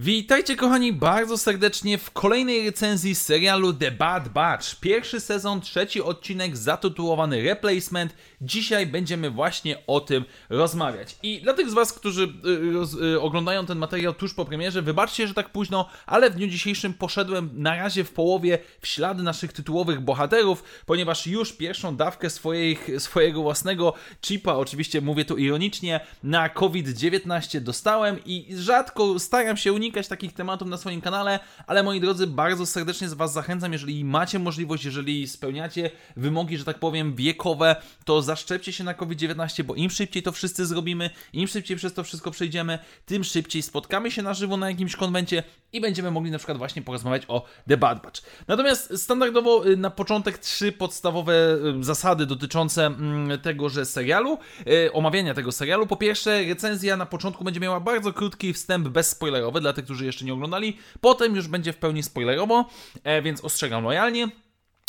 Witajcie 0.00 0.56
kochani 0.56 0.92
bardzo 0.92 1.38
serdecznie 1.38 1.98
w 1.98 2.10
kolejnej 2.10 2.66
recenzji 2.66 3.14
serialu 3.14 3.72
The 3.72 3.90
Bad 3.90 4.28
Batch. 4.28 4.80
Pierwszy 4.80 5.20
sezon, 5.20 5.60
trzeci 5.60 6.02
odcinek 6.02 6.56
zatytułowany 6.56 7.42
Replacement. 7.42 8.14
Dzisiaj 8.40 8.86
będziemy 8.86 9.30
właśnie 9.30 9.86
o 9.86 10.00
tym 10.00 10.24
rozmawiać. 10.48 11.16
I 11.22 11.40
dla 11.40 11.54
tych 11.54 11.70
z 11.70 11.74
Was, 11.74 11.92
którzy 11.92 12.32
y, 12.46 12.72
roz, 12.72 12.94
y, 12.94 13.20
oglądają 13.20 13.66
ten 13.66 13.78
materiał 13.78 14.14
tuż 14.14 14.34
po 14.34 14.44
premierze, 14.44 14.82
wybaczcie, 14.82 15.28
że 15.28 15.34
tak 15.34 15.52
późno, 15.52 15.88
ale 16.06 16.30
w 16.30 16.34
dniu 16.34 16.46
dzisiejszym 16.46 16.94
poszedłem 16.94 17.50
na 17.54 17.76
razie 17.76 18.04
w 18.04 18.12
połowie 18.12 18.58
w 18.80 18.86
ślady 18.86 19.22
naszych 19.22 19.52
tytułowych 19.52 20.00
bohaterów, 20.00 20.64
ponieważ 20.86 21.26
już 21.26 21.52
pierwszą 21.52 21.96
dawkę 21.96 22.30
swoich, 22.30 22.88
swojego 22.98 23.42
własnego 23.42 23.94
chipa, 24.26 24.52
oczywiście 24.52 25.00
mówię 25.00 25.24
tu 25.24 25.36
ironicznie, 25.36 26.00
na 26.22 26.48
COVID-19 26.48 27.60
dostałem 27.60 28.16
i 28.26 28.46
rzadko 28.56 29.18
staram 29.18 29.56
się 29.56 29.72
unikać 29.72 30.08
takich 30.08 30.32
tematów 30.32 30.68
na 30.68 30.76
swoim 30.76 31.00
kanale, 31.00 31.40
ale 31.66 31.82
moi 31.82 32.00
drodzy, 32.00 32.26
bardzo 32.26 32.66
serdecznie 32.66 33.08
z 33.08 33.14
Was 33.14 33.32
zachęcam, 33.32 33.72
jeżeli 33.72 34.04
macie 34.04 34.38
możliwość, 34.38 34.84
jeżeli 34.84 35.28
spełniacie 35.28 35.90
wymogi, 36.16 36.58
że 36.58 36.64
tak 36.64 36.78
powiem, 36.78 37.14
wiekowe, 37.14 37.76
to 38.04 38.22
zaszczepcie 38.28 38.72
się 38.72 38.84
na 38.84 38.94
COVID-19, 38.94 39.62
bo 39.62 39.74
im 39.74 39.90
szybciej 39.90 40.22
to 40.22 40.32
wszyscy 40.32 40.66
zrobimy, 40.66 41.10
im 41.32 41.48
szybciej 41.48 41.76
przez 41.76 41.94
to 41.94 42.04
wszystko 42.04 42.30
przejdziemy, 42.30 42.78
tym 43.06 43.24
szybciej 43.24 43.62
spotkamy 43.62 44.10
się 44.10 44.22
na 44.22 44.34
żywo 44.34 44.56
na 44.56 44.70
jakimś 44.70 44.96
konwencie 44.96 45.42
i 45.72 45.80
będziemy 45.80 46.10
mogli 46.10 46.30
na 46.30 46.38
przykład 46.38 46.58
właśnie 46.58 46.82
porozmawiać 46.82 47.22
o 47.28 47.44
The 47.68 47.76
Bad 47.76 48.02
Batch. 48.02 48.22
Natomiast 48.48 49.02
standardowo 49.02 49.68
y, 49.68 49.76
na 49.76 49.90
początek 49.90 50.38
trzy 50.38 50.72
podstawowe 50.72 51.58
y, 51.80 51.84
zasady 51.84 52.26
dotyczące 52.26 52.86
mm, 52.86 53.40
tegoże 53.40 53.86
serialu, 53.86 54.38
y, 54.66 54.92
omawiania 54.92 55.34
tego 55.34 55.52
serialu. 55.52 55.86
Po 55.86 55.96
pierwsze, 55.96 56.44
recenzja 56.44 56.96
na 56.96 57.06
początku 57.06 57.44
będzie 57.44 57.60
miała 57.60 57.80
bardzo 57.80 58.12
krótki 58.12 58.52
wstęp 58.52 58.88
bezspoilerowy 58.88 59.60
dla 59.60 59.72
tych, 59.72 59.84
którzy 59.84 60.06
jeszcze 60.06 60.24
nie 60.24 60.34
oglądali. 60.34 60.76
Potem 61.00 61.36
już 61.36 61.48
będzie 61.48 61.72
w 61.72 61.76
pełni 61.76 62.02
spoilerowo, 62.02 62.68
e, 63.04 63.22
więc 63.22 63.44
ostrzegam 63.44 63.84
lojalnie. 63.84 64.28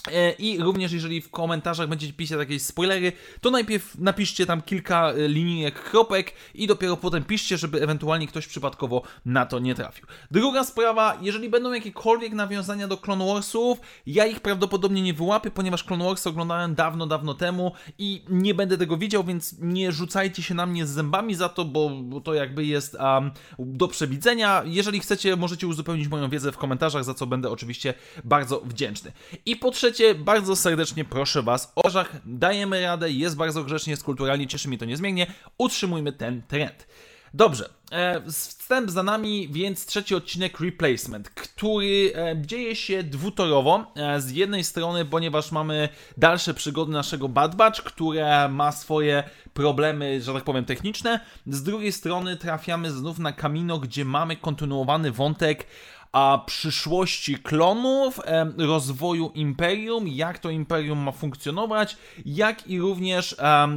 E, 0.08 0.32
I 0.32 0.60
również 0.60 0.92
jeżeli 0.92 1.22
w 1.22 1.30
komentarzach 1.30 1.90
będziecie 1.90 2.14
pisać 2.14 2.40
jakieś 2.40 2.62
spoilery, 2.62 3.12
to 3.42 3.52
najpierw 3.52 3.98
napiszcie 3.98 4.46
tam 4.46 4.62
kilka 4.62 5.12
e, 5.12 5.28
linijek, 5.28 5.84
kropek 5.84 6.34
i 6.54 6.68
dopiero 6.68 6.98
potem 6.98 7.24
piszcie, 7.24 7.58
żeby 7.58 7.82
ewentualnie 7.82 8.28
ktoś 8.28 8.48
przypadkowo 8.48 9.02
na 9.26 9.46
to 9.46 9.60
nie 9.60 9.76
trafił. 9.76 10.06
Druga 10.32 10.64
sprawa, 10.64 11.18
jeżeli 11.22 11.50
będą 11.50 11.74
jakiekolwiek 11.74 12.34
nawiązania 12.34 12.88
do 12.88 12.98
Clone 12.98 13.26
Warsów, 13.26 13.80
ja 14.06 14.26
ich 14.26 14.40
prawdopodobnie 14.40 15.02
nie 15.02 15.14
wyłapię, 15.14 15.52
ponieważ 15.52 15.84
Clone 15.84 16.06
Wars 16.06 16.28
oglądałem 16.28 16.76
dawno, 16.76 17.08
dawno 17.08 17.34
temu 17.34 17.72
i 17.98 18.24
nie 18.30 18.54
będę 18.54 18.78
tego 18.78 18.98
widział, 18.98 19.24
więc 19.24 19.56
nie 19.60 19.92
rzucajcie 19.92 20.44
się 20.44 20.54
na 20.54 20.66
mnie 20.66 20.86
z 20.86 20.90
zębami 20.90 21.36
za 21.36 21.50
to, 21.50 21.66
bo, 21.66 21.92
to 22.24 22.34
jakby 22.34 22.66
jest 22.66 22.96
um, 22.96 23.32
do 23.60 23.88
przewidzenia. 23.88 24.64
Jeżeli 24.66 25.00
chcecie, 25.00 25.36
możecie 25.36 25.68
uzupełnić 25.68 26.08
moją 26.08 26.30
wiedzę 26.30 26.52
w 26.52 26.58
komentarzach, 26.58 27.04
za 27.04 27.14
co 27.14 27.28
będę 27.28 27.50
oczywiście 27.50 27.94
bardzo 28.24 28.62
wdzięczny. 28.62 29.12
I 29.46 29.56
po 29.56 29.72
trzecie, 29.72 29.89
Trzecie, 29.90 30.16
bardzo 30.16 30.56
serdecznie 30.56 31.06
proszę 31.06 31.44
Was 31.44 31.74
o 31.76 31.82
orzach. 31.82 32.16
Dajemy 32.26 32.82
radę, 32.82 33.12
jest 33.12 33.36
bardzo 33.36 33.64
grzecznie, 33.64 33.92
jest 33.92 34.04
kulturalnie, 34.04 34.48
cieszy 34.48 34.68
mnie 34.68 34.78
to 34.78 34.86
niezmiennie. 34.86 35.28
Utrzymujmy 35.58 36.14
ten 36.14 36.42
trend. 36.42 36.88
Dobrze, 37.34 37.70
e, 37.92 38.22
wstęp 38.32 38.92
za 38.92 39.04
nami, 39.04 39.50
więc 39.52 39.86
trzeci 39.86 40.16
odcinek 40.16 40.60
Replacement, 40.60 41.30
który 41.30 42.12
e, 42.16 42.42
dzieje 42.42 42.76
się 42.76 43.04
dwutorowo. 43.04 43.92
E, 43.96 44.22
z 44.22 44.32
jednej 44.32 44.64
strony, 44.64 45.06
ponieważ 45.06 45.52
mamy 45.52 45.90
dalsze 46.18 46.54
przygody 46.54 46.92
naszego 46.92 47.30
Bad 47.30 47.56
Batch, 47.56 47.84
które 47.84 48.50
ma 48.50 48.72
swoje 48.72 49.24
problemy, 49.54 50.22
że 50.22 50.34
tak 50.34 50.44
powiem, 50.44 50.66
techniczne. 50.66 51.20
Z 51.48 51.64
drugiej 51.64 51.92
strony 51.92 52.38
trafiamy 52.38 52.92
znów 52.92 53.20
na 53.20 53.32
Kamino, 53.32 53.80
gdzie 53.80 54.06
mamy 54.06 54.36
kontynuowany 54.36 55.12
wątek 55.12 55.66
a 56.12 56.44
przyszłości 56.46 57.36
klonów, 57.36 58.20
rozwoju 58.58 59.32
imperium, 59.36 60.08
jak 60.08 60.40
to 60.40 60.50
imperium 60.50 61.00
ma 61.00 61.12
funkcjonować, 61.12 61.98
jak 62.26 62.68
i 62.68 62.80
również 62.80 63.36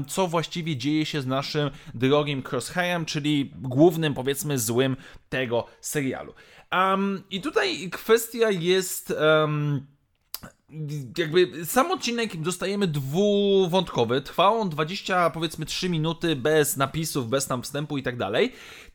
co 0.09 0.26
właściwie 0.26 0.76
dzieje 0.76 1.06
się 1.06 1.20
z 1.20 1.26
naszym 1.26 1.70
drogim 1.94 2.43
Crosshairem, 2.50 3.04
czyli 3.04 3.53
głównym, 3.60 4.15
powiedzmy, 4.15 4.59
złym 4.59 4.97
tego 5.28 5.66
serialu. 5.81 6.34
Um, 6.72 7.22
I 7.31 7.41
tutaj 7.41 7.91
kwestia 7.91 8.50
jest. 8.50 9.14
Um, 9.20 9.87
jakby 11.19 11.66
sam 11.66 11.91
odcinek 11.91 12.37
dostajemy 12.37 12.87
dwuwątkowy, 12.87 14.20
trwa 14.20 14.49
on 14.49 14.70
20 14.70 15.31
powiedzmy 15.31 15.66
3 15.66 15.88
minuty 15.88 16.37
bez 16.37 16.76
napisów, 16.76 17.28
bez 17.28 17.47
tam 17.47 17.62
wstępu 17.62 17.99
i 17.99 18.03
tak 18.03 18.16
dalej, 18.16 18.53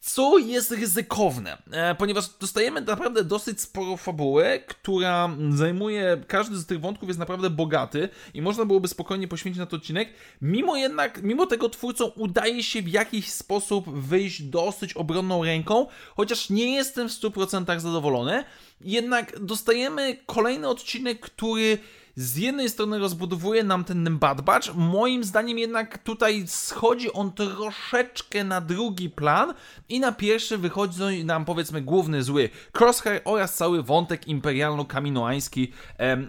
co 0.07 0.37
jest 0.37 0.71
ryzykowne, 0.71 1.57
e, 1.71 1.95
ponieważ 1.95 2.29
dostajemy 2.39 2.81
naprawdę 2.81 3.23
dosyć 3.23 3.61
sporo 3.61 3.97
fabuły, 3.97 4.63
która 4.67 5.29
zajmuje, 5.49 6.21
każdy 6.27 6.57
z 6.57 6.65
tych 6.65 6.79
wątków 6.79 7.09
jest 7.09 7.19
naprawdę 7.19 7.49
bogaty 7.49 8.09
i 8.33 8.41
można 8.41 8.65
byłoby 8.65 8.87
spokojnie 8.87 9.27
poświęcić 9.27 9.59
na 9.59 9.65
to 9.65 9.77
odcinek, 9.77 10.09
mimo 10.41 10.75
jednak, 10.75 11.23
mimo 11.23 11.45
tego 11.45 11.69
twórcom 11.69 12.11
udaje 12.15 12.63
się 12.63 12.81
w 12.81 12.87
jakiś 12.87 13.29
sposób 13.33 13.89
wyjść 13.89 14.41
dosyć 14.41 14.93
obronną 14.93 15.43
ręką, 15.43 15.87
chociaż 16.15 16.49
nie 16.49 16.75
jestem 16.75 17.09
w 17.09 17.11
100% 17.11 17.79
zadowolony, 17.79 18.43
jednak 18.81 19.39
dostajemy 19.39 20.17
kolejny 20.25 20.67
odcinek, 20.67 21.19
który 21.19 21.77
z 22.17 22.37
jednej 22.37 22.69
strony 22.69 22.99
rozbudowuje 22.99 23.63
nam 23.63 23.83
ten 23.83 24.17
Bad 24.17 24.41
Batch, 24.41 24.75
moim 24.75 25.23
zdaniem 25.23 25.57
jednak 25.57 25.97
tutaj 25.97 26.43
schodzi 26.47 27.13
on 27.13 27.31
troszeczkę 27.31 28.43
na 28.43 28.61
drugi 28.61 29.09
plan 29.09 29.53
i 29.89 29.99
na 29.99 30.11
pierwszy 30.11 30.57
wychodzi 30.57 31.25
nam 31.25 31.45
powiedzmy 31.45 31.81
główny 31.81 32.23
zły 32.23 32.49
Crosshair 32.79 33.21
oraz 33.25 33.55
cały 33.55 33.83
wątek 33.83 34.27
imperialno-kaminoański 34.27 35.71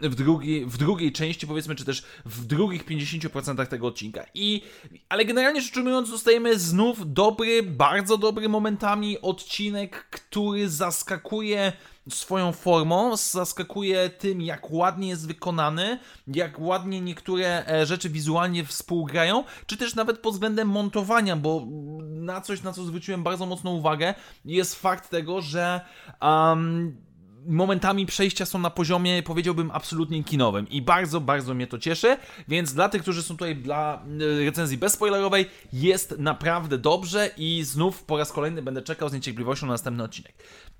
w, 0.02 0.14
drugi, 0.14 0.66
w 0.66 0.76
drugiej 0.76 1.12
części 1.12 1.46
powiedzmy, 1.46 1.74
czy 1.74 1.84
też 1.84 2.04
w 2.24 2.46
drugich 2.46 2.86
50% 2.86 3.66
tego 3.66 3.86
odcinka. 3.86 4.24
I, 4.34 4.62
ale 5.08 5.24
generalnie 5.24 5.60
rzecz 5.60 5.76
ujmując 5.76 6.10
dostajemy 6.10 6.58
znów 6.58 7.12
dobry, 7.12 7.62
bardzo 7.62 8.18
dobry 8.18 8.48
momentami 8.48 9.20
odcinek, 9.20 10.06
który 10.10 10.68
zaskakuje 10.68 11.72
swoją 12.10 12.52
formą, 12.52 13.16
zaskakuje 13.16 14.10
tym, 14.10 14.42
jak 14.42 14.70
ładnie 14.70 15.08
jest 15.08 15.26
wykonany, 15.26 15.98
jak 16.26 16.60
ładnie 16.60 17.00
niektóre 17.00 17.66
e, 17.66 17.86
rzeczy 17.86 18.10
wizualnie 18.10 18.64
współgrają, 18.64 19.44
czy 19.66 19.76
też 19.76 19.94
nawet 19.94 20.18
pod 20.18 20.32
względem 20.32 20.68
montowania, 20.68 21.36
bo 21.36 21.66
na 22.00 22.40
coś, 22.40 22.62
na 22.62 22.72
co 22.72 22.84
zwróciłem 22.84 23.22
bardzo 23.22 23.46
mocną 23.46 23.74
uwagę, 23.74 24.14
jest 24.44 24.74
fakt 24.74 25.10
tego, 25.10 25.40
że 25.40 25.80
um, 26.22 27.07
momentami 27.46 28.06
przejścia 28.06 28.46
są 28.46 28.58
na 28.58 28.70
poziomie, 28.70 29.22
powiedziałbym, 29.22 29.70
absolutnie 29.70 30.24
kinowym 30.24 30.68
i 30.68 30.82
bardzo, 30.82 31.20
bardzo 31.20 31.54
mnie 31.54 31.66
to 31.66 31.78
cieszy, 31.78 32.16
więc 32.48 32.74
dla 32.74 32.88
tych, 32.88 33.02
którzy 33.02 33.22
są 33.22 33.34
tutaj 33.34 33.56
dla 33.56 34.02
e, 34.40 34.44
recenzji 34.44 34.78
bezspoilerowej, 34.78 35.46
jest 35.72 36.18
naprawdę 36.18 36.78
dobrze 36.78 37.30
i 37.36 37.64
znów 37.64 38.04
po 38.04 38.18
raz 38.18 38.32
kolejny 38.32 38.62
będę 38.62 38.82
czekał 38.82 39.08
z 39.08 39.12
niecierpliwością 39.12 39.66
na 39.66 39.72
następny 39.72 40.02
odcinek. 40.02 40.34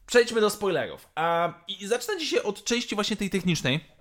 Przejdźmy 0.07 0.41
do 0.41 0.51
spoilerów. 0.51 1.09
A, 1.15 1.55
I 1.69 1.87
zacznę 1.87 2.19
dzisiaj 2.19 2.41
od 2.41 2.65
części 2.65 2.95
właśnie 2.95 3.17
tej 3.17 3.31
technicznej 3.31 3.98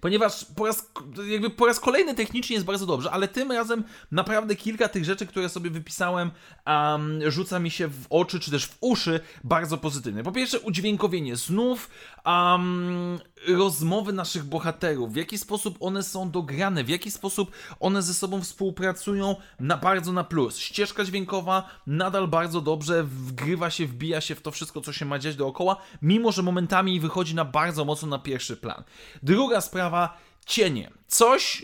ponieważ 0.00 0.44
po 0.56 0.66
raz, 0.66 0.90
jakby 1.28 1.50
po 1.50 1.66
raz 1.66 1.80
kolejny 1.80 2.14
technicznie 2.14 2.54
jest 2.54 2.66
bardzo 2.66 2.86
dobrze, 2.86 3.10
ale 3.10 3.28
tym 3.28 3.52
razem 3.52 3.84
naprawdę 4.10 4.56
kilka 4.56 4.88
tych 4.88 5.04
rzeczy, 5.04 5.26
które 5.26 5.48
sobie 5.48 5.70
wypisałem, 5.70 6.30
um, 6.66 7.30
rzuca 7.30 7.58
mi 7.58 7.70
się 7.70 7.88
w 7.88 8.06
oczy, 8.10 8.40
czy 8.40 8.50
też 8.50 8.66
w 8.66 8.76
uszy 8.80 9.20
bardzo 9.44 9.78
pozytywnie. 9.78 10.22
Po 10.22 10.32
pierwsze, 10.32 10.60
udźwiękowienie. 10.60 11.36
Znów 11.36 11.90
um, 12.26 13.18
rozmowy 13.48 14.12
naszych 14.12 14.44
bohaterów, 14.44 15.12
w 15.12 15.16
jaki 15.16 15.38
sposób 15.38 15.76
one 15.80 16.02
są 16.02 16.30
dograne, 16.30 16.84
w 16.84 16.88
jaki 16.88 17.10
sposób 17.10 17.50
one 17.80 18.02
ze 18.02 18.14
sobą 18.14 18.40
współpracują 18.40 19.36
na 19.60 19.76
bardzo 19.76 20.12
na 20.12 20.24
plus. 20.24 20.58
Ścieżka 20.58 21.04
dźwiękowa 21.04 21.68
nadal 21.86 22.28
bardzo 22.28 22.60
dobrze 22.60 23.04
wgrywa 23.04 23.70
się, 23.70 23.86
wbija 23.86 24.20
się 24.20 24.34
w 24.34 24.40
to 24.40 24.50
wszystko, 24.50 24.80
co 24.80 24.92
się 24.92 25.04
ma 25.04 25.18
dziać 25.18 25.36
dookoła, 25.36 25.76
mimo 26.02 26.32
że 26.32 26.42
momentami 26.42 27.00
wychodzi 27.00 27.34
na 27.34 27.44
bardzo 27.44 27.84
mocno 27.84 28.08
na 28.08 28.18
pierwszy 28.18 28.56
plan. 28.56 28.84
Druga 29.22 29.60
sprawa, 29.60 29.87
cienie. 30.46 30.90
Coś, 31.06 31.62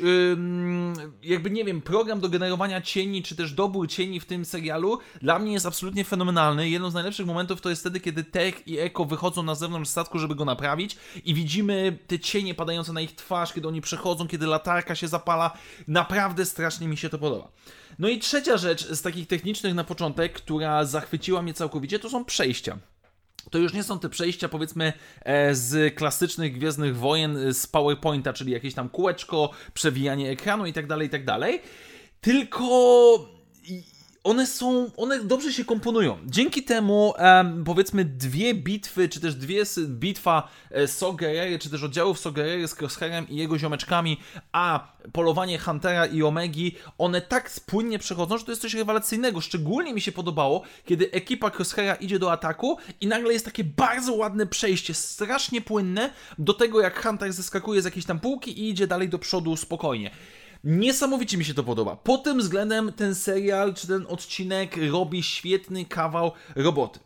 jakby 1.23 1.51
nie 1.51 1.65
wiem, 1.65 1.81
program 1.81 2.21
do 2.21 2.29
generowania 2.29 2.81
cieni, 2.81 3.23
czy 3.23 3.37
też 3.37 3.53
dobór 3.53 3.89
cieni 3.89 4.21
w 4.21 4.25
tym 4.25 4.45
serialu 4.45 4.99
dla 5.23 5.39
mnie 5.39 5.53
jest 5.53 5.67
absolutnie 5.67 6.05
fenomenalny. 6.05 6.69
Jedną 6.69 6.91
z 6.91 6.95
najlepszych 6.95 7.27
momentów 7.27 7.61
to 7.61 7.71
jest 7.71 7.83
wtedy, 7.83 8.01
kiedy 8.01 8.25
Tech 8.25 8.69
i 8.69 8.79
Eko 8.79 9.05
wychodzą 9.05 9.43
na 9.43 9.55
zewnątrz 9.55 9.91
statku, 9.91 10.19
żeby 10.19 10.35
go 10.35 10.45
naprawić 10.45 10.97
i 11.25 11.35
widzimy 11.35 11.99
te 12.07 12.19
cienie 12.19 12.55
padające 12.55 12.93
na 12.93 13.01
ich 13.01 13.15
twarz, 13.15 13.53
kiedy 13.53 13.69
oni 13.69 13.81
przechodzą, 13.81 14.29
kiedy 14.29 14.47
latarka 14.47 14.95
się 14.95 15.09
zapala. 15.09 15.59
Naprawdę 15.89 16.47
strasznie 16.47 16.89
mi 16.89 16.97
się 16.97 17.09
to 17.09 17.19
podoba. 17.19 17.49
No 17.99 18.09
i 18.09 18.19
trzecia 18.19 18.57
rzecz 18.57 18.89
z 18.89 19.03
takich 19.03 19.27
technicznych 19.27 19.75
na 19.75 19.85
początek, 19.85 20.33
która 20.33 20.85
zachwyciła 20.85 21.43
mnie 21.43 21.55
całkowicie, 21.55 21.99
to 21.99 22.11
są 22.11 22.25
przejścia. 22.25 22.79
To 23.51 23.59
już 23.59 23.73
nie 23.73 23.83
są 23.83 23.99
te 23.99 24.09
przejścia, 24.09 24.49
powiedzmy, 24.49 24.93
e, 25.21 25.55
z 25.55 25.95
klasycznych 25.95 26.53
Gwiezdnych 26.53 26.97
Wojen 26.97 27.37
e, 27.37 27.55
z 27.55 27.67
PowerPointa, 27.67 28.33
czyli 28.33 28.53
jakieś 28.53 28.75
tam 28.75 28.89
kółeczko, 28.89 29.51
przewijanie 29.75 30.31
ekranu 30.31 30.67
i 30.67 30.73
tak 30.73 30.87
dalej, 30.87 31.07
i 31.07 31.11
tak 31.11 31.25
dalej. 31.25 31.63
Tylko 32.21 32.65
one 34.25 34.47
są, 34.47 34.91
one 34.97 35.21
dobrze 35.21 35.53
się 35.53 35.65
komponują. 35.65 36.19
Dzięki 36.27 36.63
temu, 36.63 37.15
um, 37.19 37.65
powiedzmy, 37.65 38.05
dwie 38.05 38.55
bitwy, 38.55 39.09
czy 39.09 39.21
też 39.21 39.35
dwie 39.35 39.63
bitwa 39.89 40.49
e, 40.71 40.89
Sogerery, 40.89 41.59
czy 41.59 41.71
też 41.71 41.83
oddziałów 41.83 42.19
Sogerery 42.19 42.69
z 42.69 42.81
Crosshairem 42.81 43.29
i 43.29 43.37
jego 43.37 43.59
ziomeczkami, 43.59 44.21
a 44.53 44.93
polowanie 45.13 45.59
Huntera 45.59 46.07
i 46.07 46.23
Omegi, 46.23 46.77
one 46.99 47.21
tak 47.21 47.51
spójnie 47.51 47.99
przechodzą, 47.99 48.39
że 48.39 48.45
to 48.45 48.53
jest 48.53 48.63
coś 48.63 48.75
rewelacyjnego. 48.75 49.41
Szczególnie 49.41 49.95
mi 49.95 50.01
się 50.01 50.13
podobało, 50.13 50.63
kiedy 50.85 51.11
ekipa 51.11 51.51
Crosshaira 51.51 51.95
idzie 51.95 52.19
do 52.19 52.33
ataku 52.33 52.79
i 53.01 53.07
nagle 53.07 53.33
jest 53.33 53.45
takie 53.45 53.65
bardzo 53.65 54.15
ładne 54.15 54.47
przejście, 54.47 54.95
strasznie 54.95 55.61
płynne, 55.61 56.11
do 56.39 56.55
tego 56.55 56.81
jak 56.81 57.03
Hunter 57.03 57.33
zeskakuje 57.33 57.83
z 57.83 57.85
jakiejś 57.85 58.07
tam 58.07 58.21
półki 58.21 58.61
i 58.61 58.71
idzie 58.71 58.87
dalej 58.87 59.09
do 59.09 59.19
przodu 59.19 59.57
spokojnie. 59.57 60.11
Niesamowicie 60.65 61.39
mi 61.39 61.45
się 61.45 61.55
to 61.55 61.65
podoba. 61.65 61.97
Pod 61.97 62.23
tym 62.23 62.39
względem 62.39 62.93
ten 62.93 63.15
serial 63.15 63.75
czy 63.75 63.87
ten 63.87 64.07
odcinek 64.09 64.77
robi 64.91 65.23
świetny 65.23 65.85
kawał 65.85 66.33
roboty. 66.57 67.01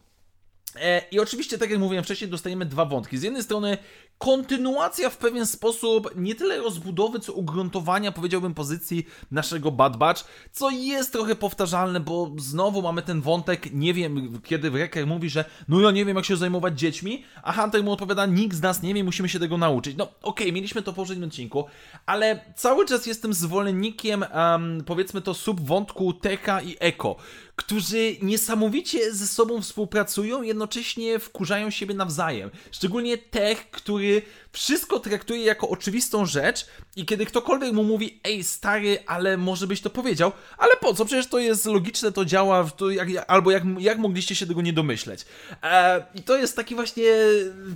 E, 0.77 1.03
I 1.11 1.21
oczywiście, 1.21 1.59
tak 1.59 1.71
jak 1.71 1.79
mówiłem 1.79 2.05
wcześniej, 2.05 2.31
dostajemy 2.31 2.67
dwa 2.67 2.85
wątki. 2.85 3.19
Z 3.19 3.23
jednej 3.23 3.43
strony 3.43 3.79
kontynuacja 4.19 5.11
w 5.11 5.17
pewien 5.17 5.47
sposób 5.47 6.11
nie 6.17 6.35
tyle 6.35 6.59
rozbudowy, 6.59 7.21
co 7.21 7.33
ugruntowania, 7.33 8.13
powiedziałbym, 8.13 8.55
pozycji 8.55 9.07
naszego 9.31 9.71
Bad 9.71 9.97
Batch, 9.97 10.25
co 10.53 10.71
jest 10.71 11.13
trochę 11.13 11.35
powtarzalne, 11.35 12.01
bo 12.01 12.31
znowu 12.39 12.83
mamy 12.83 13.03
ten 13.03 13.21
wątek, 13.21 13.73
nie 13.73 13.95
wiem, 13.95 14.41
kiedy 14.45 14.71
Wrecker 14.71 15.07
mówi, 15.07 15.31
że 15.31 15.45
no 15.69 15.81
ja 15.81 15.91
nie 15.91 16.05
wiem, 16.05 16.17
jak 16.17 16.25
się 16.25 16.37
zajmować 16.37 16.79
dziećmi, 16.79 17.25
a 17.43 17.53
Hunter 17.53 17.85
mu 17.85 17.93
odpowiada, 17.93 18.27
nikt 18.27 18.57
z 18.57 18.63
nas 18.63 18.83
nie 18.83 18.95
wie, 18.95 19.05
musimy 19.05 19.29
się 19.29 19.39
tego 19.39 19.59
nauczyć. 19.59 19.97
No 19.97 20.05
okej, 20.05 20.19
okay, 20.23 20.53
mieliśmy 20.53 20.83
to 20.83 20.93
w 20.93 20.95
poprzednim 20.95 21.29
odcinku, 21.29 21.65
ale 22.07 22.45
cały 22.57 22.87
czas 22.87 23.07
jestem 23.07 23.35
zwolennikiem, 23.35 24.25
um, 24.35 24.85
powiedzmy 24.87 25.21
to, 25.21 25.35
subwątku 25.35 26.13
Teka 26.13 26.63
i 26.63 26.77
Eko, 26.81 27.17
którzy 27.57 28.17
niesamowicie 28.23 29.15
ze 29.15 29.27
sobą 29.27 29.63
współpracują, 29.63 30.43
jednocześnie 30.43 31.19
wkurzają 31.19 31.71
siebie 31.71 31.95
nawzajem. 31.95 32.51
Szczególnie 32.71 33.19
Tech, 33.19 33.71
który 33.71 34.08
wszystko 34.53 35.01
traktuje 35.01 35.45
jako 35.45 35.69
oczywistą 35.69 36.27
rzecz 36.27 36.67
i 36.97 37.07
kiedy 37.07 37.27
ktokolwiek 37.27 37.73
mu 37.73 37.85
mówi, 37.85 38.21
ej 38.25 38.45
stary, 38.45 38.99
ale 39.07 39.37
może 39.37 39.67
byś 39.67 39.81
to 39.81 39.91
powiedział, 39.91 40.33
ale 40.59 40.73
po 40.81 40.95
co, 40.95 41.05
przecież 41.05 41.27
to 41.27 41.39
jest 41.39 41.67
logiczne, 41.67 42.13
to 42.13 42.25
działa, 42.25 42.65
to 42.65 42.91
jak, 42.91 43.09
albo 43.27 43.51
jak, 43.51 43.63
jak 43.79 43.99
mogliście 43.99 44.35
się 44.35 44.47
tego 44.47 44.63
nie 44.63 44.73
domyśleć. 44.73 45.25
E, 45.63 46.05
I 46.15 46.23
to 46.23 46.37
jest 46.37 46.57
takie 46.57 46.75
właśnie 46.75 47.05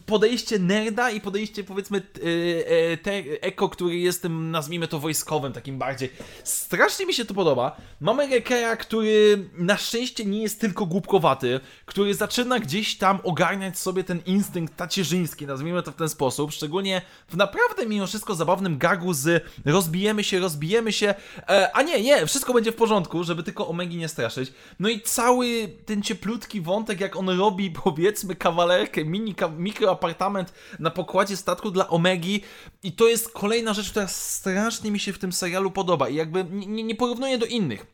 podejście 0.07 0.59
nerda 0.59 1.11
i 1.11 1.21
podejście 1.21 1.65
powiedzmy 1.65 1.99
e, 1.99 2.93
e, 2.93 2.97
te, 2.97 3.13
eko, 3.41 3.69
który 3.69 3.97
jest 3.97 4.23
tym, 4.23 4.51
nazwijmy 4.51 4.89
to 4.89 4.99
wojskowym, 4.99 5.53
takim 5.53 5.79
bardziej. 5.79 6.11
Strasznie 6.45 7.07
mi 7.07 7.15
się 7.15 7.25
to 7.25 7.35
podoba. 7.35 7.77
Mamy 8.01 8.27
Rekera, 8.27 8.77
który 8.77 9.45
na 9.55 9.77
szczęście 9.77 10.25
nie 10.25 10.43
jest 10.43 10.61
tylko 10.61 10.87
głupkowaty, 10.87 11.61
który 11.87 12.15
zaczyna 12.15 12.59
gdzieś 12.59 12.99
tam 12.99 13.19
ogarniać 13.25 13.79
sobie 13.79 14.05
ten 14.05 14.21
instynkt 14.27 14.77
tacierzyński, 14.77 15.47
nazwijmy 15.47 15.83
to 15.83 15.93
w 15.93 15.97
ten 15.97 16.09
sposób, 16.09 16.22
szczególnie 16.31 17.03
w 17.29 17.37
naprawdę 17.37 17.87
mimo 17.87 18.07
wszystko 18.07 18.35
zabawnym 18.35 18.79
gagu 18.79 19.15
z 19.15 19.45
rozbijemy 19.65 20.25
się, 20.25 20.39
rozbijemy 20.39 20.93
się, 20.93 21.15
e, 21.49 21.71
a 21.77 21.83
nie, 21.83 22.03
nie, 22.03 22.27
wszystko 22.27 22.55
będzie 22.55 22.73
w 22.73 22.77
porządku, 22.77 23.25
żeby 23.25 23.43
tylko 23.43 23.69
Omegi 23.69 23.97
nie 23.97 24.09
straszyć. 24.09 24.53
No 24.81 24.89
i 24.89 25.01
cały 25.01 25.69
ten 25.87 26.03
cieplutki 26.03 26.61
wątek, 26.61 27.01
jak 27.01 27.17
on 27.17 27.29
robi 27.29 27.71
powiedzmy 27.85 28.37
kawalerkę, 28.37 29.05
mini, 29.05 29.35
mikroapartament 29.57 30.53
na 30.79 30.91
pokładzie 30.91 31.37
statku 31.37 31.71
dla 31.71 31.89
Omegi. 31.89 32.43
I 32.83 32.93
to 32.93 33.09
jest 33.09 33.33
kolejna 33.33 33.75
rzecz, 33.75 33.91
która 33.91 34.09
strasznie 34.09 34.91
mi 34.91 35.01
się 35.01 35.13
w 35.13 35.19
tym 35.19 35.33
serialu 35.33 35.71
podoba. 35.71 36.09
I 36.09 36.15
jakby 36.15 36.45
nie, 36.51 36.83
nie 36.83 36.95
porównuję 36.95 37.39
do 37.39 37.47
innych, 37.47 37.87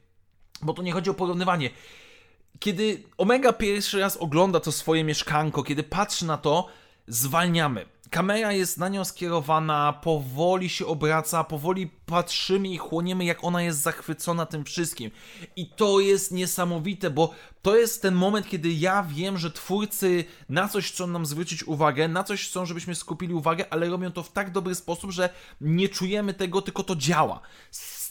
bo 0.63 0.75
tu 0.75 0.83
nie 0.83 0.93
chodzi 0.93 1.11
o 1.11 1.15
porównywanie. 1.15 1.71
Kiedy 2.59 3.03
Omega 3.19 3.53
pierwszy 3.53 4.01
raz 4.01 4.17
ogląda 4.17 4.61
to 4.61 4.73
swoje 4.73 5.05
mieszkanko, 5.05 5.63
kiedy 5.63 5.83
patrzy 5.83 6.27
na 6.27 6.39
to, 6.39 6.69
zwalniamy 7.09 7.87
kamera 8.11 8.53
jest 8.53 8.79
na 8.79 8.89
nią 8.89 9.05
skierowana, 9.05 9.93
powoli 9.93 10.69
się 10.69 10.87
obraca, 10.87 11.45
powoli 11.45 11.87
patrzymy 12.07 12.69
i 12.69 12.79
chłoniemy, 12.79 13.25
jak 13.25 13.45
ona 13.45 13.63
jest 13.63 13.81
zachwycona 13.81 14.47
tym 14.47 14.65
wszystkim. 14.65 15.11
I 15.57 15.67
to 15.67 16.01
jest 16.01 16.33
niesamowite, 16.33 17.11
bo 17.11 17.31
to 17.63 17.77
jest 17.77 18.03
ten 18.03 18.15
moment, 18.15 18.49
kiedy 18.49 18.73
ja 18.73 19.03
wiem, 19.03 19.39
że 19.39 19.51
twórcy 19.51 20.25
na 20.49 20.69
coś 20.69 20.93
chcą 20.93 21.07
nam 21.07 21.27
zwrócić 21.27 21.65
uwagę, 21.65 22.09
na 22.09 22.25
coś 22.25 22.49
chcą, 22.49 22.67
żebyśmy 22.67 22.95
skupili 22.95 23.35
uwagę, 23.35 23.65
ale 23.71 23.89
robią 23.89 24.13
to 24.13 24.23
w 24.23 24.33
tak 24.33 24.53
dobry 24.53 24.75
sposób, 24.75 25.11
że 25.11 25.31
nie 25.61 25.89
czujemy 25.89 26.35
tego, 26.35 26.63
tylko 26.63 26.83
to 26.83 26.97
działa 26.97 27.41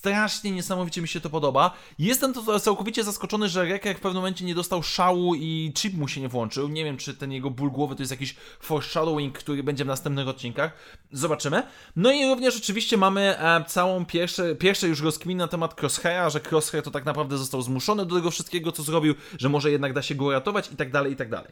strasznie 0.07 0.51
niesamowicie 0.51 1.01
mi 1.01 1.07
się 1.07 1.21
to 1.21 1.29
podoba. 1.29 1.71
Jestem 1.99 2.33
to 2.33 2.59
całkowicie 2.59 3.03
zaskoczony, 3.03 3.49
że 3.49 3.65
Rekek 3.65 3.97
w 3.97 4.01
pewnym 4.01 4.15
momencie 4.15 4.45
nie 4.45 4.55
dostał 4.55 4.83
szału 4.83 5.35
i 5.35 5.71
chip 5.75 5.93
mu 5.93 6.07
się 6.07 6.21
nie 6.21 6.27
włączył. 6.27 6.67
Nie 6.67 6.83
wiem, 6.83 6.97
czy 6.97 7.13
ten 7.13 7.31
jego 7.31 7.49
ból 7.49 7.71
głowy 7.71 7.95
to 7.95 8.01
jest 8.01 8.11
jakiś 8.11 8.35
foreshadowing, 8.59 9.37
który 9.37 9.63
będzie 9.63 9.83
w 9.83 9.87
następnych 9.87 10.27
odcinkach. 10.27 10.71
Zobaczymy. 11.11 11.63
No 11.95 12.11
i 12.11 12.25
również 12.25 12.57
oczywiście 12.57 12.97
mamy 12.97 13.39
e, 13.39 13.63
całą 13.67 14.05
pierwsze, 14.05 14.55
pierwsze 14.55 14.87
już 14.87 15.01
rozkmin 15.01 15.37
na 15.37 15.47
temat 15.47 15.81
Crosshaira, 15.81 16.29
że 16.29 16.39
Crosshair 16.51 16.83
to 16.83 16.91
tak 16.91 17.05
naprawdę 17.05 17.37
został 17.37 17.61
zmuszony 17.61 18.05
do 18.05 18.15
tego 18.15 18.31
wszystkiego, 18.31 18.71
co 18.71 18.83
zrobił, 18.83 19.15
że 19.37 19.49
może 19.49 19.71
jednak 19.71 19.93
da 19.93 20.01
się 20.01 20.15
go 20.15 20.25
uratować 20.25 20.71
i 20.71 20.75
tak 20.75 20.91
dalej, 20.91 21.13
i 21.13 21.15
tak 21.15 21.29
dalej. 21.29 21.51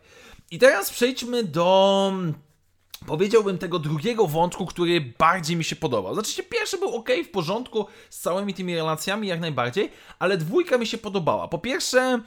I 0.52 0.60
teraz 0.60 0.92
przejdźmy 0.92 1.44
do 1.44 2.14
powiedziałbym 3.08 3.58
tego 3.58 3.80
drugiego 3.80 4.28
wątku, 4.28 4.66
który 4.66 5.02
bardziej 5.02 5.58
mi 5.58 5.64
się 5.64 5.76
podobał. 5.76 6.14
Znaczy, 6.14 6.44
pierwszy 6.44 6.78
był 6.78 6.96
ok, 6.96 7.10
w 7.26 7.30
porządku, 7.30 7.86
z 8.10 8.20
całymi 8.20 8.54
tymi 8.54 8.76
relacjami 8.76 9.28
jak 9.28 9.40
najbardziej, 9.40 9.92
ale 10.20 10.38
dwójka 10.38 10.78
mi 10.78 10.88
się 10.88 10.98
podobała. 10.98 11.48
Po 11.48 11.58
pierwsze, 11.58 12.22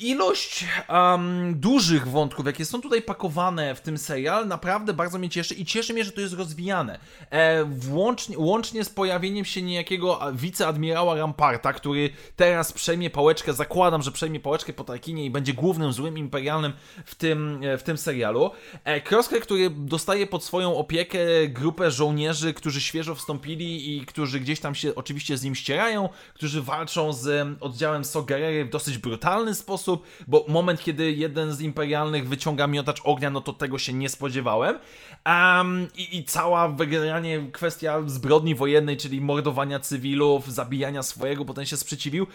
Ilość 0.00 0.64
um, 0.88 1.54
dużych 1.60 2.08
wątków, 2.08 2.46
jakie 2.46 2.64
są 2.64 2.80
tutaj 2.80 3.02
pakowane 3.02 3.74
w 3.74 3.80
tym 3.80 3.98
serial, 3.98 4.48
naprawdę 4.48 4.92
bardzo 4.92 5.18
mnie 5.18 5.28
cieszy 5.28 5.54
i 5.54 5.64
cieszy 5.64 5.94
mnie, 5.94 6.04
że 6.04 6.12
to 6.12 6.20
jest 6.20 6.34
rozwijane. 6.34 6.98
E, 7.30 7.64
włącznie, 7.64 8.38
łącznie 8.38 8.84
z 8.84 8.88
pojawieniem 8.88 9.44
się 9.44 9.62
niejakiego 9.62 10.20
wiceadmirała 10.32 11.14
Ramparta, 11.14 11.72
który 11.72 12.10
teraz 12.36 12.72
przejmie 12.72 13.10
pałeczkę, 13.10 13.52
zakładam, 13.52 14.02
że 14.02 14.12
przejmie 14.12 14.40
pałeczkę 14.40 14.72
po 14.72 14.84
Tarkinie 14.84 15.24
i 15.24 15.30
będzie 15.30 15.54
głównym 15.54 15.92
złym 15.92 16.18
imperialnym 16.18 16.72
w 17.04 17.14
tym, 17.14 17.60
e, 17.64 17.78
w 17.78 17.82
tym 17.82 17.98
serialu. 17.98 18.50
E, 18.84 19.00
Krosker, 19.00 19.40
który 19.40 19.70
dostaje 19.70 20.26
pod 20.26 20.44
swoją 20.44 20.76
opiekę 20.76 21.18
grupę 21.48 21.90
żołnierzy, 21.90 22.54
którzy 22.54 22.80
świeżo 22.80 23.14
wstąpili 23.14 23.96
i 23.96 24.06
którzy 24.06 24.40
gdzieś 24.40 24.60
tam 24.60 24.74
się 24.74 24.94
oczywiście 24.94 25.36
z 25.36 25.42
nim 25.42 25.54
ścierają, 25.54 26.08
którzy 26.34 26.62
walczą 26.62 27.12
z 27.12 27.48
oddziałem 27.60 28.04
Sogerery 28.04 28.64
w 28.64 28.70
dosyć 28.70 28.98
brutalny 28.98 29.54
sposób 29.54 29.89
sposób, 29.90 30.06
bo 30.28 30.44
moment, 30.48 30.80
kiedy 30.80 31.12
jeden 31.12 31.52
z 31.52 31.60
imperialnych 31.60 32.28
wyciąga 32.28 32.66
miotacz 32.66 33.00
ognia, 33.04 33.30
no 33.30 33.40
to 33.40 33.52
tego 33.52 33.78
się 33.78 33.92
nie 33.92 34.08
spodziewałem. 34.08 34.78
Um, 35.26 35.88
i, 35.96 36.18
I 36.18 36.24
cała 36.24 36.68
generalnie 36.68 37.50
kwestia 37.52 38.02
zbrodni 38.06 38.54
wojennej, 38.54 38.96
czyli 38.96 39.20
mordowania 39.20 39.80
cywilów, 39.80 40.52
zabijania 40.52 41.02
swojego, 41.02 41.44
potem 41.44 41.66
się 41.66 41.76
sprzeciwił. 41.76 42.26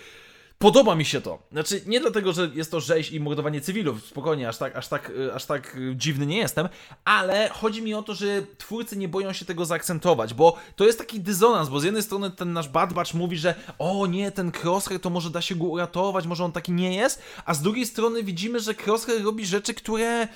Podoba 0.57 0.95
mi 0.95 1.05
się 1.05 1.21
to. 1.21 1.39
Znaczy, 1.51 1.81
nie 1.85 1.99
dlatego, 1.99 2.33
że 2.33 2.49
jest 2.53 2.71
to 2.71 2.79
rzeź 2.79 3.11
i 3.11 3.19
mordowanie 3.19 3.61
cywilów, 3.61 4.05
spokojnie, 4.05 4.49
aż 4.49 4.57
tak, 4.57 4.75
aż 4.75 4.87
tak, 4.87 5.11
aż 5.33 5.45
tak 5.45 5.77
dziwny 5.95 6.25
nie 6.25 6.37
jestem, 6.37 6.69
ale 7.05 7.49
chodzi 7.49 7.81
mi 7.81 7.93
o 7.93 8.03
to, 8.03 8.13
że 8.13 8.41
twórcy 8.57 8.97
nie 8.97 9.07
boją 9.07 9.33
się 9.33 9.45
tego 9.45 9.65
zaakcentować, 9.65 10.33
bo 10.33 10.57
to 10.75 10.85
jest 10.85 10.97
taki 10.97 11.19
dysonans, 11.19 11.69
bo 11.69 11.79
z 11.79 11.83
jednej 11.83 12.03
strony 12.03 12.31
ten 12.31 12.53
nasz 12.53 12.69
Bad 12.69 12.93
Batch 12.93 13.13
mówi, 13.13 13.37
że 13.37 13.55
o 13.79 14.07
nie, 14.07 14.31
ten 14.31 14.51
Crosshair 14.63 14.99
to 15.01 15.09
może 15.09 15.29
da 15.29 15.41
się 15.41 15.55
go 15.55 15.65
uratować, 15.65 16.27
może 16.27 16.43
on 16.43 16.51
taki 16.51 16.71
nie 16.71 16.95
jest, 16.95 17.21
a 17.45 17.53
z 17.53 17.61
drugiej 17.61 17.85
strony 17.85 18.23
widzimy, 18.23 18.59
że 18.59 18.73
Crosshair 18.85 19.23
robi 19.23 19.45
rzeczy, 19.45 19.73
które 19.73 20.27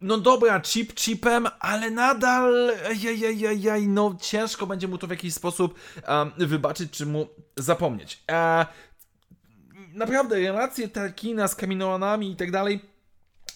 no 0.00 0.18
dobra, 0.18 0.60
chip 0.60 0.94
chipem, 0.94 1.48
ale 1.60 1.90
nadal 1.90 2.72
jaj, 3.58 3.86
no 3.88 4.16
ciężko 4.20 4.66
będzie 4.66 4.88
mu 4.88 4.98
to 4.98 5.06
w 5.06 5.10
jakiś 5.10 5.34
sposób 5.34 5.74
um, 6.08 6.32
wybaczyć, 6.36 6.90
czy 6.90 7.06
mu 7.06 7.28
zapomnieć. 7.56 8.22
E, 8.30 8.66
naprawdę 9.94 10.40
relacje 10.40 10.88
Tarkina 10.88 11.48
z 11.48 11.54
kaminoanami 11.54 12.30
i 12.30 12.36
tak 12.36 12.50
dalej 12.50 12.80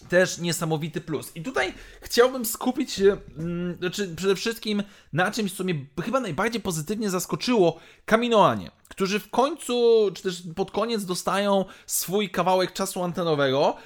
też 0.09 0.37
niesamowity 0.37 1.01
plus. 1.01 1.31
I 1.35 1.41
tutaj 1.41 1.73
chciałbym 2.01 2.45
skupić 2.45 2.91
się, 2.91 3.17
mm, 3.37 3.77
znaczy 3.79 4.15
przede 4.15 4.35
wszystkim 4.35 4.83
na 5.13 5.31
czymś, 5.31 5.51
co 5.51 5.63
mnie 5.63 5.85
chyba 6.03 6.19
najbardziej 6.19 6.61
pozytywnie 6.61 7.09
zaskoczyło, 7.09 7.79
Kaminoanie, 8.05 8.71
którzy 8.89 9.19
w 9.19 9.29
końcu, 9.29 10.09
czy 10.13 10.23
też 10.23 10.43
pod 10.55 10.71
koniec 10.71 11.05
dostają 11.05 11.65
swój 11.85 12.29
kawałek 12.29 12.73
czasu 12.73 13.03
antenowego 13.03 13.77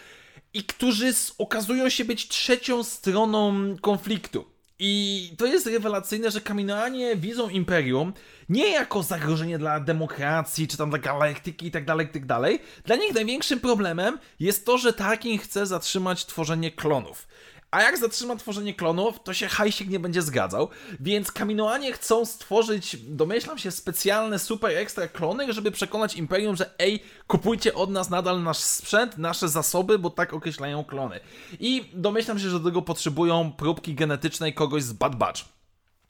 i 0.54 0.64
którzy 0.64 1.14
okazują 1.38 1.90
się 1.90 2.06
być 2.06 2.28
trzecią 2.28 2.84
stroną 2.84 3.54
konfliktu. 3.82 4.46
I 4.80 5.32
to 5.38 5.46
jest 5.46 5.68
rewelacyjne, 5.68 6.32
że 6.32 6.42
Kaminoanie 6.42 7.16
widzą 7.16 7.50
Imperium 7.50 8.14
nie 8.50 8.72
jako 8.72 9.04
zagrożenie 9.04 9.58
dla 9.58 9.80
demokracji, 9.80 10.68
czy 10.68 10.78
tam 10.78 10.90
dla 10.90 11.00
galaktyki 11.00 11.68
i 11.68 11.72
tak 11.72 11.86
dalej, 11.86 12.08
tak 12.08 12.26
dalej. 12.26 12.60
Dla 12.86 12.96
nich 12.96 13.14
największym 13.14 13.60
problemem 13.60 14.20
jest 14.40 14.66
to, 14.66 14.78
że 14.78 14.94
Tarkin 14.94 15.40
chce 15.40 15.66
zatrzymać 15.66 16.26
tworzenie 16.26 16.72
klonów. 16.72 17.28
A 17.72 17.82
jak 17.82 17.98
zatrzyma 17.98 18.36
tworzenie 18.36 18.74
klonów, 18.74 19.24
to 19.24 19.34
się 19.34 19.48
hajsik 19.48 19.90
nie 19.90 20.00
będzie 20.00 20.22
zgadzał. 20.22 20.70
Więc 21.00 21.32
Kaminoanie 21.32 21.94
chcą 21.94 22.26
stworzyć, 22.26 22.98
domyślam 22.98 23.58
się, 23.58 23.72
specjalne, 23.72 24.40
super 24.40 24.78
ekstra 24.78 25.08
klony, 25.08 25.54
żeby 25.54 25.72
przekonać 25.72 26.16
Imperium, 26.16 26.56
że 26.56 26.80
ej, 26.80 27.04
kupujcie 27.28 27.74
od 27.74 27.90
nas 27.90 28.10
nadal 28.10 28.44
nasz 28.44 28.58
sprzęt, 28.58 29.18
nasze 29.18 29.50
zasoby, 29.50 30.00
bo 30.00 30.10
tak 30.10 30.34
określają 30.34 30.84
klony. 30.84 31.20
I 31.60 31.90
domyślam 31.94 32.40
się, 32.40 32.50
że 32.50 32.60
do 32.60 32.66
tego 32.66 32.82
potrzebują 32.82 33.52
próbki 33.52 33.96
genetycznej 33.96 34.54
kogoś 34.54 34.84
z 34.84 34.94
Bad 34.94 35.16
Batch 35.16 35.42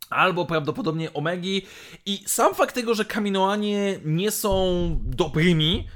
albo 0.09 0.45
prawdopodobnie 0.45 1.13
Omegi. 1.13 1.61
I 2.05 2.23
sam 2.27 2.55
fakt 2.55 2.75
tego, 2.75 2.95
że 2.95 3.05
Kaminoanie 3.05 3.99
nie 4.05 4.31
są 4.31 4.51
dobrymi, 5.03 5.87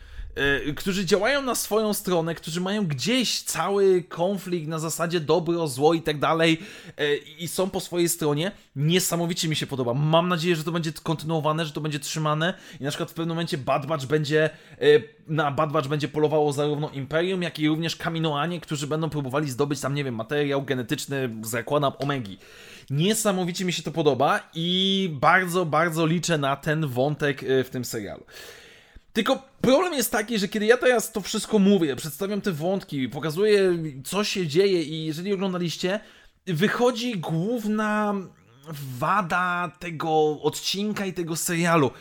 którzy 0.76 1.06
działają 1.06 1.42
na 1.42 1.56
swoją 1.56 1.94
stronę, 1.94 2.36
którzy 2.36 2.62
mają 2.62 2.88
gdzieś 2.88 3.42
cały 3.42 4.04
konflikt 4.04 4.68
na 4.68 4.80
zasadzie 4.80 5.20
dobro, 5.20 5.68
zło 5.68 5.94
i 5.94 6.02
tak 6.02 6.20
dalej 6.20 6.60
e, 6.98 7.16
i 7.16 7.48
są 7.48 7.70
po 7.70 7.80
swojej 7.80 8.10
stronie, 8.10 8.52
niesamowicie 8.76 9.48
mi 9.48 9.56
się 9.56 9.68
podoba. 9.68 9.94
Mam 9.94 10.30
nadzieję, 10.30 10.56
że 10.56 10.64
to 10.64 10.72
będzie 10.72 10.92
kontynuowane, 11.04 11.66
że 11.66 11.72
to 11.72 11.82
będzie 11.82 12.00
trzymane 12.00 12.54
i 12.80 12.84
na 12.84 12.90
przykład 12.90 13.12
w 13.12 13.14
pewnym 13.14 13.36
momencie 13.36 13.58
Bad 13.58 13.86
Batch 13.86 14.06
będzie 14.06 14.50
e, 14.72 14.86
na 15.28 15.52
Bad 15.52 15.72
Batch 15.72 15.88
będzie 15.88 16.08
polowało 16.08 16.54
zarówno 16.54 16.90
Imperium, 16.90 17.42
jak 17.42 17.60
i 17.60 17.68
również 17.68 17.96
Kaminoanie, 17.96 18.62
którzy 18.62 18.88
będą 18.88 19.10
próbowali 19.10 19.50
zdobyć 19.50 19.80
tam, 19.80 19.94
nie 19.94 20.04
wiem, 20.04 20.16
materiał 20.16 20.62
genetyczny, 20.62 21.30
zakładam, 21.42 21.94
Omegi. 22.00 22.38
Niesamowicie 22.90 23.66
mi 23.66 23.74
się 23.74 23.84
to 23.84 23.92
podoba 23.92 24.50
i 24.54 25.10
bardzo, 25.14 25.66
bardzo 25.66 26.06
liczę 26.06 26.38
na 26.38 26.56
ten 26.56 26.88
wątek 26.88 27.42
w 27.42 27.70
tym 27.72 27.86
serialu. 27.86 28.24
Tylko 29.14 29.44
problem 29.62 29.94
jest 29.94 30.12
taki, 30.12 30.40
że 30.40 30.48
kiedy 30.48 30.66
ja 30.66 30.78
teraz 30.78 31.12
to 31.12 31.22
wszystko 31.22 31.60
mówię, 31.60 31.96
przedstawiam 31.96 32.42
te 32.42 32.52
wątki, 32.52 33.10
pokazuję 33.10 33.78
co 34.06 34.24
się 34.24 34.48
dzieje 34.48 34.84
i 34.84 35.06
jeżeli 35.06 35.34
oglądaliście, 35.34 36.00
wychodzi 36.46 37.18
główna 37.20 38.14
wada 39.00 39.72
tego 39.80 40.42
odcinka 40.42 41.06
i 41.06 41.14
tego 41.14 41.36
serialu. 41.36 41.92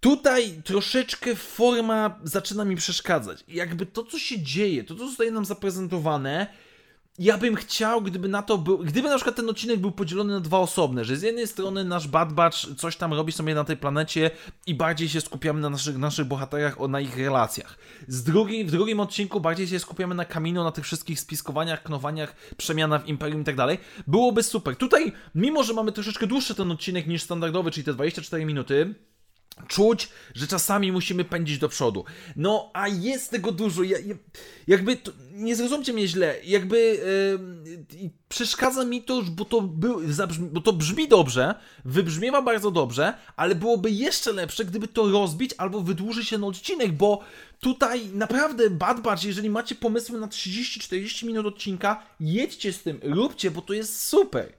Tutaj 0.00 0.62
troszeczkę 0.64 1.34
forma 1.34 2.20
zaczyna 2.24 2.64
mi 2.64 2.76
przeszkadzać. 2.76 3.44
Jakby 3.48 3.86
to, 3.86 4.04
co 4.04 4.18
się 4.18 4.42
dzieje, 4.42 4.84
to, 4.84 4.94
co 4.94 5.08
zostaje 5.08 5.30
nam 5.30 5.44
zaprezentowane, 5.44 6.46
ja 7.18 7.38
bym 7.38 7.56
chciał, 7.56 8.02
gdyby 8.02 8.28
na 8.28 8.42
to 8.42 8.58
był, 8.58 8.78
gdyby 8.78 9.08
na 9.08 9.16
przykład 9.16 9.36
ten 9.36 9.50
odcinek 9.50 9.80
był 9.80 9.90
podzielony 9.90 10.32
na 10.32 10.40
dwa 10.40 10.58
osobne, 10.58 11.04
że 11.04 11.16
z 11.16 11.22
jednej 11.22 11.46
strony 11.46 11.84
nasz 11.84 12.08
Bad 12.08 12.32
Batch 12.32 12.58
coś 12.76 12.96
tam 12.96 13.14
robi 13.14 13.32
sobie 13.32 13.54
na 13.54 13.64
tej 13.64 13.76
planecie 13.76 14.30
i 14.66 14.74
bardziej 14.74 15.08
się 15.08 15.20
skupiamy 15.20 15.60
na 15.60 15.70
naszych, 15.70 15.98
naszych 15.98 16.26
bohaterach, 16.26 16.80
na 16.88 17.00
ich 17.00 17.16
relacjach. 17.18 17.78
Z 18.08 18.22
drugiej, 18.22 18.64
w 18.64 18.70
drugim 18.70 19.00
odcinku 19.00 19.40
bardziej 19.40 19.66
się 19.66 19.78
skupiamy 19.78 20.14
na 20.14 20.24
Kamino, 20.24 20.64
na 20.64 20.72
tych 20.72 20.84
wszystkich 20.84 21.20
spiskowaniach, 21.20 21.82
knowaniach, 21.82 22.36
przemianach 22.56 23.04
w 23.04 23.08
Imperium 23.08 23.42
i 23.42 23.44
tak 23.44 23.56
dalej. 23.56 23.78
Byłoby 24.06 24.42
super. 24.42 24.76
Tutaj, 24.76 25.12
mimo 25.34 25.62
że 25.62 25.74
mamy 25.74 25.92
troszeczkę 25.92 26.26
dłuższy 26.26 26.54
ten 26.54 26.70
odcinek 26.70 27.06
niż 27.06 27.22
standardowy, 27.22 27.70
czyli 27.70 27.84
te 27.84 27.94
24 27.94 28.44
minuty, 28.44 28.94
czuć, 29.68 30.08
że 30.34 30.46
czasami 30.46 30.92
musimy 30.92 31.24
pędzić 31.24 31.58
do 31.58 31.68
przodu. 31.68 32.04
No, 32.36 32.70
a 32.74 32.88
jest 32.88 33.30
tego 33.30 33.52
dużo. 33.52 33.82
Ja, 33.82 33.98
ja, 33.98 34.14
jakby, 34.66 34.96
to, 34.96 35.12
nie 35.32 35.56
zrozumcie 35.56 35.92
mnie 35.92 36.08
źle, 36.08 36.36
jakby 36.44 36.78
yy, 38.00 38.10
przeszkadza 38.28 38.84
mi 38.84 39.02
to, 39.02 39.22
bo 39.22 39.44
to, 39.44 39.60
był, 39.60 40.00
bo 40.38 40.60
to 40.60 40.72
brzmi 40.72 41.08
dobrze, 41.08 41.54
wybrzmiewa 41.84 42.42
bardzo 42.42 42.70
dobrze, 42.70 43.14
ale 43.36 43.54
byłoby 43.54 43.90
jeszcze 43.90 44.32
lepsze, 44.32 44.64
gdyby 44.64 44.88
to 44.88 45.10
rozbić 45.10 45.50
albo 45.58 45.80
wydłużyć 45.80 46.28
się 46.28 46.38
na 46.38 46.46
odcinek, 46.46 46.92
bo 46.92 47.20
tutaj 47.60 48.06
naprawdę 48.06 48.70
Bad 48.70 49.00
Batch, 49.00 49.24
jeżeli 49.24 49.50
macie 49.50 49.74
pomysły 49.74 50.20
na 50.20 50.26
30-40 50.26 51.26
minut 51.26 51.46
odcinka, 51.46 52.02
jedźcie 52.20 52.72
z 52.72 52.82
tym, 52.82 53.00
róbcie, 53.02 53.50
bo 53.50 53.62
to 53.62 53.72
jest 53.72 54.06
super. 54.06 54.52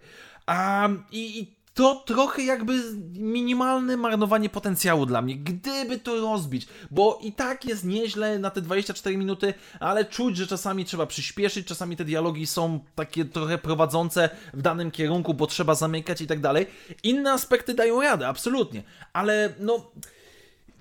Um, 0.47 1.03
i, 1.11 1.39
i 1.39 1.56
to 1.77 1.95
trochę 2.05 2.43
jakby 2.43 2.73
minimalne 3.13 3.97
marnowanie 3.97 4.49
potencjału 4.49 5.05
dla 5.05 5.21
mnie, 5.21 5.35
gdyby 5.35 5.99
to 5.99 6.15
rozbić, 6.15 6.67
bo 6.91 7.19
i 7.21 7.31
tak 7.31 7.65
jest 7.65 7.85
nieźle 7.85 8.39
na 8.39 8.49
te 8.49 8.61
24 8.61 9.17
minuty, 9.17 9.53
ale 9.79 10.05
czuć, 10.05 10.37
że 10.37 10.47
czasami 10.47 10.85
trzeba 10.85 11.05
przyspieszyć, 11.05 11.67
czasami 11.67 11.95
te 11.95 12.05
dialogi 12.05 12.47
są 12.47 12.79
takie 12.95 13.25
trochę 13.25 13.57
prowadzące 13.57 14.29
w 14.53 14.61
danym 14.61 14.91
kierunku, 14.91 15.33
bo 15.33 15.47
trzeba 15.47 15.75
zamykać 15.75 16.21
i 16.21 16.27
tak 16.27 16.39
dalej. 16.39 16.65
Inne 17.03 17.31
aspekty 17.31 17.73
dają 17.73 18.01
radę, 18.01 18.27
absolutnie, 18.27 18.83
ale 19.13 19.53
no 19.59 19.91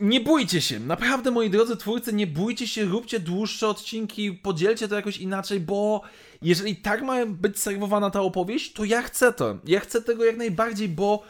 nie 0.00 0.21
bójcie 0.21 0.61
się, 0.61 0.81
naprawdę 0.81 1.31
moi 1.31 1.50
drodzy 1.50 1.76
twórcy, 1.76 2.12
nie 2.12 2.26
bójcie 2.26 2.67
się, 2.67 2.85
róbcie 2.85 3.21
dłuższe 3.21 3.69
odcinki, 3.69 4.33
podzielcie 4.33 4.88
to 4.88 4.97
jakoś 4.97 5.17
inaczej, 5.17 5.61
bo 5.61 6.03
jeżeli 6.43 6.76
tak 6.76 7.03
ma 7.03 7.26
być 7.26 7.59
serwowana 7.59 8.11
ta 8.11 8.21
opowieść, 8.21 8.73
to 8.73 8.85
ja 8.85 9.03
chcę 9.03 9.33
to. 9.33 9.59
Ja 9.65 9.81
chcę 9.81 10.03
tego 10.03 10.25
jak 10.25 10.37
najbardziej, 10.37 10.88
bo 10.88 11.23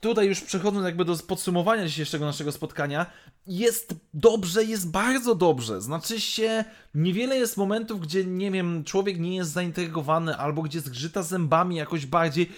tutaj 0.00 0.26
już 0.26 0.40
przechodząc 0.40 0.84
jakby 0.84 1.04
do 1.04 1.16
podsumowania 1.16 1.86
dzisiejszego 1.86 2.24
naszego 2.24 2.52
spotkania, 2.52 3.06
jest 3.46 3.94
dobrze, 4.14 4.64
jest 4.64 4.90
bardzo 4.90 5.34
dobrze. 5.34 5.80
Znaczy 5.80 6.20
się, 6.20 6.64
niewiele 6.94 7.36
jest 7.36 7.56
momentów, 7.56 8.00
gdzie, 8.00 8.24
nie 8.24 8.50
wiem, 8.50 8.84
człowiek 8.84 9.18
nie 9.18 9.36
jest 9.36 9.50
zaintrygowany 9.50 10.36
albo 10.36 10.62
gdzie 10.62 10.80
zgrzyta 10.80 11.22
zębami 11.22 11.76
jakoś 11.76 12.06
bardziej. 12.06 12.50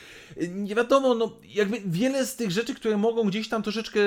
Nie 0.51 0.75
wiadomo, 0.75 1.15
no 1.15 1.33
jakby 1.45 1.81
wiele 1.87 2.27
z 2.27 2.37
tych 2.37 2.51
rzeczy, 2.51 2.75
które 2.75 2.97
mogą 2.97 3.25
gdzieś 3.25 3.49
tam 3.49 3.63
troszeczkę 3.63 4.01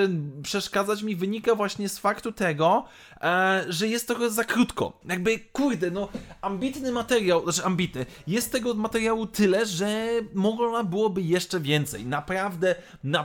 przeszkadzać 0.44 1.04
mi, 1.04 1.16
wynika 1.16 1.56
właśnie 1.56 1.90
z 1.90 2.00
faktu 2.00 2.32
tego, 2.32 2.86
e, 3.22 3.66
że 3.70 3.88
jest 3.88 4.08
trochę 4.08 4.30
za 4.30 4.44
krótko. 4.44 5.00
Jakby, 5.06 5.40
kurde, 5.40 5.92
no 5.92 6.10
ambitny 6.42 6.92
materiał, 6.92 7.44
znaczy 7.44 7.64
ambitny, 7.66 8.06
jest 8.28 8.52
tego 8.52 8.74
materiału 8.74 9.26
tyle, 9.26 9.66
że 9.66 10.08
można 10.34 10.84
byłoby 10.84 11.22
jeszcze 11.22 11.60
więcej. 11.60 12.06
Naprawdę, 12.06 12.76
naprawdę 13.04 13.25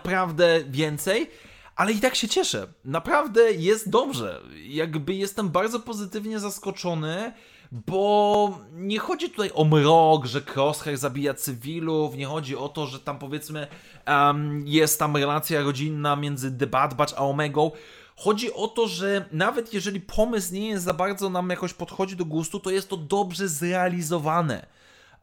więcej. 0.69 1.31
Ale 1.77 1.93
i 1.93 2.01
tak 2.01 2.15
się 2.15 2.29
cieszę. 2.29 2.67
Naprawdę 2.85 3.53
jest 3.53 3.91
dobrze. 3.91 4.41
Jakby 4.67 5.15
jestem 5.15 5.49
bardzo 5.49 5.81
pozytywnie 5.81 6.41
zaskoczony, 6.41 7.33
bo 7.73 8.59
nie 8.73 8.99
chodzi 8.99 9.31
tutaj 9.31 9.51
o 9.55 9.65
mrok, 9.65 10.27
że 10.27 10.43
Crosshair 10.55 10.99
zabija 10.99 11.35
cywilów, 11.35 12.17
nie 12.17 12.27
chodzi 12.27 12.57
o 12.57 12.69
to, 12.69 12.87
że 12.87 13.01
tam 13.01 13.19
powiedzmy 13.19 13.67
um, 14.07 14.63
jest 14.67 14.99
tam 14.99 15.17
relacja 15.17 15.63
rodzinna 15.63 16.17
między 16.17 16.53
The 16.53 16.67
Bad 16.67 16.95
Batch 16.95 17.15
a 17.17 17.27
Omegą. 17.27 17.71
Chodzi 18.17 18.55
o 18.55 18.69
to, 18.69 18.87
że 18.87 19.25
nawet 19.33 19.75
jeżeli 19.75 20.01
pomysł 20.01 20.55
nie 20.55 20.69
jest 20.69 20.85
za 20.85 20.95
bardzo 20.95 21.31
nam 21.31 21.51
jakoś 21.51 21.75
podchodzi 21.75 22.17
do 22.17 22.25
gustu, 22.25 22.61
to 22.61 22.71
jest 22.71 22.89
to 22.89 22.97
dobrze 22.97 23.49
zrealizowane 23.49 24.67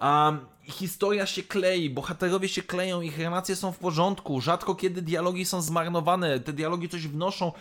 Um, 0.02 0.40
historia 0.64 1.26
się 1.26 1.44
klei, 1.44 1.90
bohaterowie 1.90 2.50
się 2.50 2.62
kleją, 2.62 3.02
ich 3.02 3.18
relacje 3.20 3.56
są 3.56 3.72
w 3.72 3.78
porządku, 3.78 4.42
rzadko 4.42 4.76
kiedy 4.76 5.02
dialogi 5.02 5.46
są 5.46 5.62
zmarnowane, 5.62 6.40
te 6.40 6.54
dialogi 6.54 6.90
coś 6.90 7.08
wnoszą. 7.08 7.52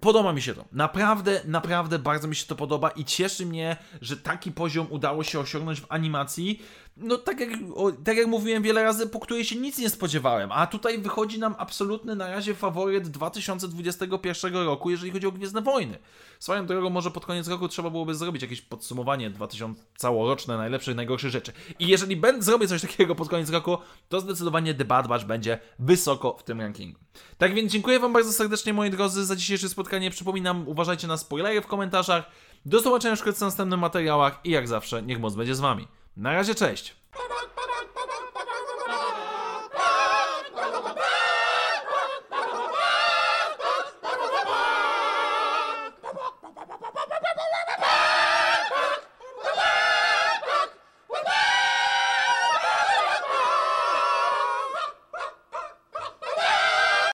Podoba 0.00 0.32
mi 0.32 0.42
się 0.42 0.54
to. 0.54 0.64
Naprawdę, 0.72 1.40
naprawdę 1.44 1.98
bardzo 1.98 2.28
mi 2.28 2.36
się 2.36 2.46
to 2.46 2.56
podoba 2.56 2.90
i 2.90 3.04
cieszy 3.04 3.46
mnie, 3.46 3.76
że 4.00 4.16
taki 4.16 4.52
poziom 4.52 4.86
udało 4.90 5.24
się 5.24 5.40
osiągnąć 5.40 5.80
w 5.80 5.86
animacji 5.88 6.62
no 6.96 7.18
tak 7.18 7.40
jak, 7.40 7.50
o, 7.74 7.92
tak 7.92 8.16
jak 8.16 8.26
mówiłem 8.26 8.62
wiele 8.62 8.82
razy, 8.82 9.06
po 9.06 9.20
której 9.20 9.44
się 9.44 9.56
nic 9.56 9.78
nie 9.78 9.90
spodziewałem, 9.90 10.52
a 10.52 10.66
tutaj 10.66 10.98
wychodzi 10.98 11.38
nam 11.38 11.54
absolutny 11.58 12.16
na 12.16 12.30
razie 12.30 12.54
faworyt 12.54 13.08
2021 13.08 14.54
roku, 14.54 14.90
jeżeli 14.90 15.12
chodzi 15.12 15.26
o 15.26 15.32
Gwiezdne 15.32 15.62
Wojny. 15.62 15.98
Swoją 16.38 16.66
drogą 16.66 16.90
może 16.90 17.10
pod 17.10 17.26
koniec 17.26 17.48
roku 17.48 17.68
trzeba 17.68 17.90
byłoby 17.90 18.14
zrobić 18.14 18.42
jakieś 18.42 18.60
podsumowanie 18.60 19.30
2000 19.30 19.82
całoroczne 19.96 20.56
najlepszych, 20.56 20.96
najgorszych 20.96 21.30
rzeczy. 21.30 21.52
I 21.78 21.86
jeżeli 21.86 22.16
będę 22.16 22.42
zrobię 22.42 22.68
coś 22.68 22.82
takiego 22.82 23.14
pod 23.14 23.28
koniec 23.28 23.50
roku, 23.50 23.78
to 24.08 24.20
zdecydowanie 24.20 24.74
The 24.74 24.84
Bad 24.84 25.08
Batch 25.08 25.24
będzie 25.24 25.58
wysoko 25.78 26.36
w 26.38 26.44
tym 26.44 26.60
rankingu. 26.60 27.00
Tak 27.38 27.54
więc 27.54 27.72
dziękuję 27.72 28.00
Wam 28.00 28.12
bardzo 28.12 28.32
serdecznie 28.32 28.72
moi 28.72 28.90
drodzy 28.90 29.24
za 29.24 29.36
dzisiejsze 29.36 29.68
spotkanie. 29.68 30.10
Przypominam, 30.10 30.68
uważajcie 30.68 31.06
na 31.06 31.16
spoilery 31.16 31.62
w 31.62 31.66
komentarzach. 31.66 32.30
Do 32.66 32.80
zobaczenia 32.80 33.16
wkrótce 33.16 33.38
w 33.38 33.48
następnych 33.48 33.80
materiałach 33.80 34.40
i 34.44 34.50
jak 34.50 34.68
zawsze, 34.68 35.02
niech 35.02 35.20
moc 35.20 35.34
będzie 35.34 35.54
z 35.54 35.60
Wami. 35.60 35.88
Na 36.16 36.32
razie, 36.32 36.54
cześć! 36.54 36.96